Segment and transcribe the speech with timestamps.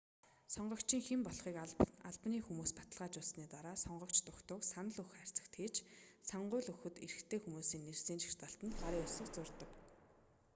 [0.53, 1.57] сонгогчийн хэн болохыг
[2.09, 5.75] албаны хүмүүс баталгаажуулсаны дараа сонгогч дугтуйг санал өгөх хайрцагт хийж
[6.29, 9.69] сонгууль өгөх эрхтэй хүмүүсийн нэрсийн жагсаалтанд гарын үсэг зурдаг